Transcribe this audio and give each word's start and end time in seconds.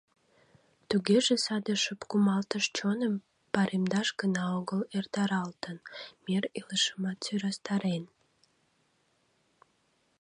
Тугеже 0.89 1.35
саде 1.45 1.73
шып 1.83 2.01
кумалтыш 2.09 2.65
чоным 2.77 3.13
паремдаш 3.53 4.07
гына 4.21 4.43
огыл 4.59 4.81
эртаралтын, 4.97 5.77
мер 6.25 6.43
илышымат 6.59 7.17
сӧрастарен. 7.25 8.03